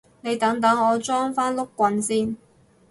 [0.21, 2.35] 你等等我裝返碌棍先